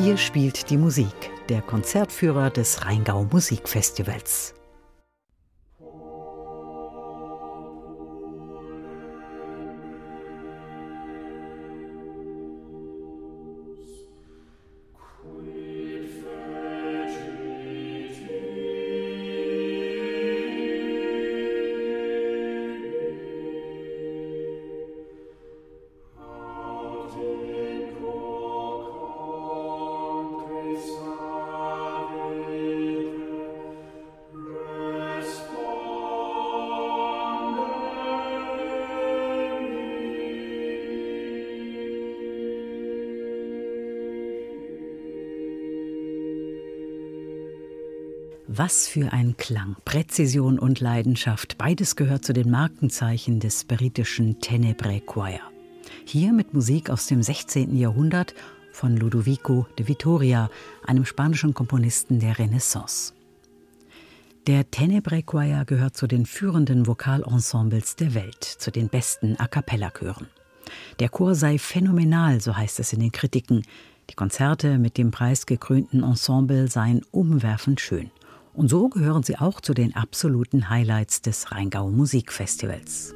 [0.00, 4.54] Hier spielt die Musik, der Konzertführer des Rheingau Musikfestivals.
[48.50, 55.02] Was für ein Klang, Präzision und Leidenschaft, beides gehört zu den Markenzeichen des britischen Tenebrae
[55.02, 55.42] Choir.
[56.06, 57.76] Hier mit Musik aus dem 16.
[57.76, 58.34] Jahrhundert
[58.72, 60.48] von Ludovico de Vitoria,
[60.86, 63.12] einem spanischen Komponisten der Renaissance.
[64.46, 70.26] Der Tenebrae Choir gehört zu den führenden Vokalensembles der Welt, zu den besten A cappella-Chören.
[71.00, 73.66] Der Chor sei phänomenal, so heißt es in den Kritiken.
[74.08, 78.10] Die Konzerte mit dem preisgekrönten Ensemble seien umwerfend schön.
[78.58, 83.14] Und so gehören sie auch zu den absoluten Highlights des Rheingau Musikfestivals.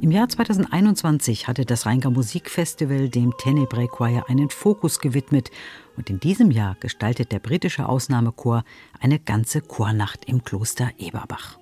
[0.00, 5.50] Im Jahr 2021 hatte das Rheingau Musikfestival dem Tenebrae Choir einen Fokus gewidmet
[5.96, 8.62] und in diesem Jahr gestaltet der britische Ausnahmechor
[9.00, 11.58] eine ganze Chornacht im Kloster Eberbach.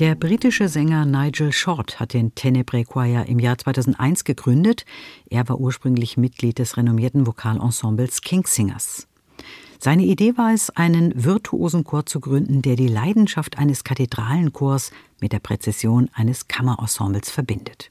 [0.00, 4.86] Der britische Sänger Nigel Short hat den Tenebrae Choir im Jahr 2001 gegründet.
[5.28, 9.06] Er war ursprünglich Mitglied des renommierten Vokalensembles Kingsingers.
[9.78, 14.90] Seine Idee war es, einen virtuosen Chor zu gründen, der die Leidenschaft eines Kathedralenchors
[15.20, 17.90] mit der Präzision eines Kammerensembles verbindet.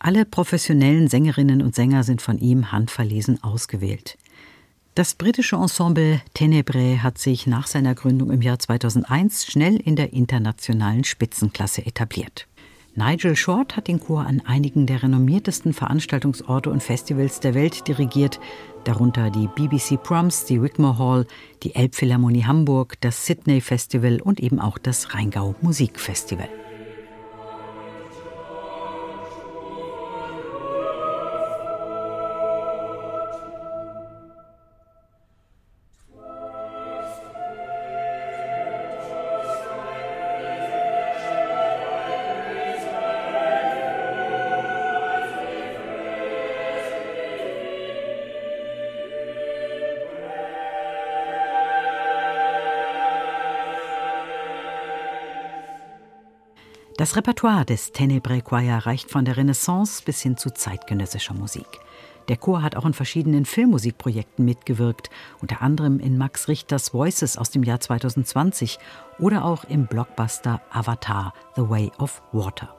[0.00, 4.18] Alle professionellen Sängerinnen und Sänger sind von ihm handverlesen ausgewählt.
[4.94, 10.12] Das britische Ensemble Tenebrae hat sich nach seiner Gründung im Jahr 2001 schnell in der
[10.12, 12.46] internationalen Spitzenklasse etabliert.
[12.94, 18.38] Nigel Short hat den Chor an einigen der renommiertesten Veranstaltungsorte und Festivals der Welt dirigiert,
[18.84, 21.26] darunter die BBC Proms, die Wigmore Hall,
[21.64, 26.48] die Elbphilharmonie Hamburg, das Sydney Festival und eben auch das Rheingau Musikfestival.
[56.96, 61.66] Das Repertoire des Tenebrae Choir reicht von der Renaissance bis hin zu zeitgenössischer Musik.
[62.28, 65.10] Der Chor hat auch in verschiedenen Filmmusikprojekten mitgewirkt,
[65.40, 68.78] unter anderem in Max Richters Voices aus dem Jahr 2020
[69.18, 72.72] oder auch im Blockbuster Avatar The Way of Water.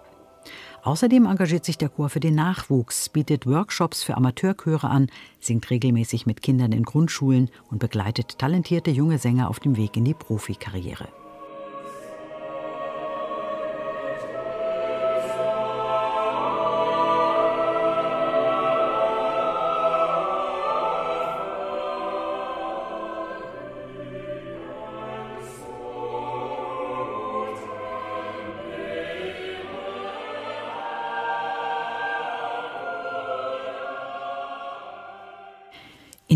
[0.84, 5.08] Außerdem engagiert sich der Chor für den Nachwuchs, bietet Workshops für Amateurchöre an,
[5.42, 10.06] singt regelmäßig mit Kindern in Grundschulen und begleitet talentierte junge Sänger auf dem Weg in
[10.06, 11.10] die Profikarriere.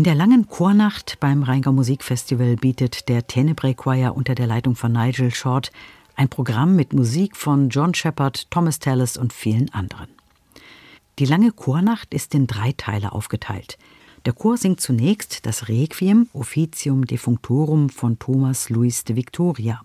[0.00, 4.92] In der langen Chornacht beim Rheingau Musikfestival bietet der Tenebrae Choir unter der Leitung von
[4.92, 5.70] Nigel Short
[6.16, 10.08] ein Programm mit Musik von John Shepard, Thomas Tallis und vielen anderen.
[11.18, 13.76] Die lange Chornacht ist in drei Teile aufgeteilt.
[14.24, 19.82] Der Chor singt zunächst das Requiem Officium Defunctorum von Thomas Louis de Victoria.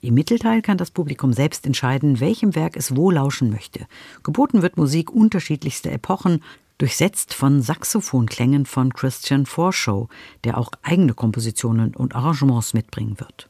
[0.00, 3.88] Im Mittelteil kann das Publikum selbst entscheiden, welchem Werk es wo lauschen möchte.
[4.22, 6.40] Geboten wird Musik unterschiedlichster Epochen,
[6.78, 10.08] durchsetzt von Saxophonklängen von Christian Forshow,
[10.44, 13.48] der auch eigene Kompositionen und Arrangements mitbringen wird.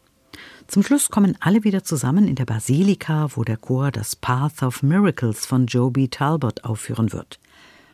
[0.67, 4.83] Zum Schluss kommen alle wieder zusammen in der Basilika, wo der Chor das Path of
[4.83, 7.39] Miracles von Joby Talbot aufführen wird.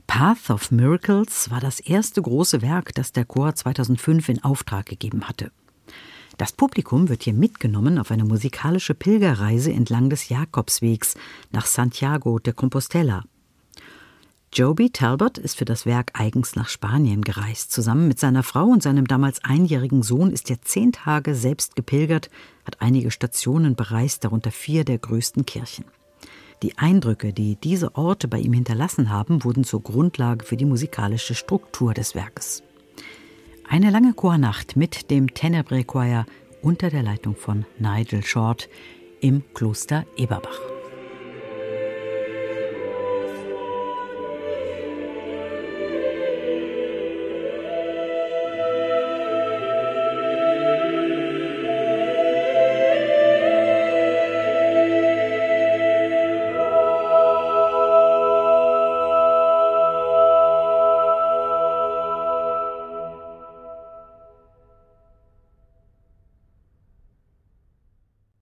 [0.06, 5.28] Path of Miracles war das erste große Werk, das der Chor 2005 in Auftrag gegeben
[5.28, 5.50] hatte.
[6.36, 11.14] Das Publikum wird hier mitgenommen auf eine musikalische Pilgerreise entlang des Jakobswegs
[11.52, 13.24] nach Santiago de Compostela.
[14.54, 17.72] Joby Talbot ist für das Werk eigens nach Spanien gereist.
[17.72, 22.30] Zusammen mit seiner Frau und seinem damals einjährigen Sohn ist er zehn Tage selbst gepilgert,
[22.64, 25.86] hat einige Stationen bereist, darunter vier der größten Kirchen.
[26.62, 31.34] Die Eindrücke, die diese Orte bei ihm hinterlassen haben, wurden zur Grundlage für die musikalische
[31.34, 32.62] Struktur des Werkes.
[33.68, 36.26] Eine lange Chornacht mit dem Tenebrae Choir
[36.62, 38.68] unter der Leitung von Nigel Short
[39.20, 40.73] im Kloster Eberbach.